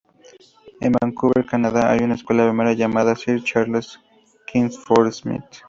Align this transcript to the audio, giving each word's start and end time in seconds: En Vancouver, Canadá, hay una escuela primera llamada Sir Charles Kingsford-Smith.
En 0.79 0.93
Vancouver, 0.93 1.45
Canadá, 1.45 1.91
hay 1.91 1.99
una 1.99 2.15
escuela 2.15 2.45
primera 2.47 2.73
llamada 2.73 3.15
Sir 3.15 3.43
Charles 3.43 3.99
Kingsford-Smith. 4.51 5.43